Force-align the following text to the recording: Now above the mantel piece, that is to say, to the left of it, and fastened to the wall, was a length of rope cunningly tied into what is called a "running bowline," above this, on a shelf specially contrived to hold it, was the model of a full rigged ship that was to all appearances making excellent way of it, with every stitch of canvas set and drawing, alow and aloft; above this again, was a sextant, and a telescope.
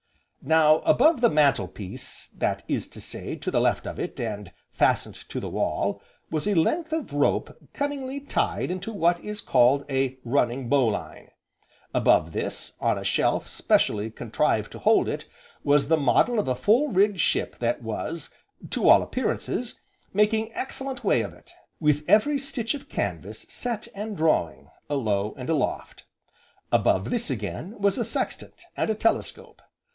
Now 0.43 0.79
above 0.79 1.21
the 1.21 1.29
mantel 1.29 1.67
piece, 1.67 2.29
that 2.35 2.63
is 2.67 2.87
to 2.87 2.99
say, 2.99 3.35
to 3.35 3.51
the 3.51 3.61
left 3.61 3.85
of 3.85 3.99
it, 3.99 4.19
and 4.19 4.51
fastened 4.71 5.13
to 5.29 5.39
the 5.39 5.47
wall, 5.47 6.01
was 6.31 6.47
a 6.47 6.55
length 6.55 6.91
of 6.91 7.13
rope 7.13 7.55
cunningly 7.73 8.19
tied 8.19 8.71
into 8.71 8.91
what 8.91 9.19
is 9.23 9.39
called 9.41 9.85
a 9.87 10.17
"running 10.23 10.67
bowline," 10.67 11.29
above 11.93 12.31
this, 12.31 12.73
on 12.81 12.97
a 12.97 13.03
shelf 13.03 13.47
specially 13.47 14.09
contrived 14.09 14.71
to 14.71 14.79
hold 14.79 15.07
it, 15.07 15.27
was 15.63 15.87
the 15.87 15.97
model 15.97 16.39
of 16.39 16.47
a 16.47 16.55
full 16.55 16.87
rigged 16.87 17.19
ship 17.19 17.59
that 17.59 17.83
was 17.83 18.31
to 18.71 18.89
all 18.89 19.03
appearances 19.03 19.79
making 20.13 20.51
excellent 20.55 21.03
way 21.03 21.21
of 21.21 21.31
it, 21.35 21.53
with 21.79 22.03
every 22.07 22.39
stitch 22.39 22.73
of 22.73 22.89
canvas 22.89 23.45
set 23.49 23.87
and 23.93 24.17
drawing, 24.17 24.67
alow 24.89 25.35
and 25.37 25.47
aloft; 25.51 26.05
above 26.71 27.11
this 27.11 27.29
again, 27.29 27.79
was 27.79 27.99
a 27.99 28.03
sextant, 28.03 28.63
and 28.75 28.89
a 28.89 28.95
telescope. 28.95 29.61